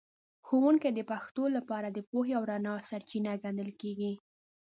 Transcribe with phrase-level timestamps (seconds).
[0.47, 4.11] ښوونکی د پښتنو لپاره د پوهې او رڼا سرچینه ګڼل کېږي.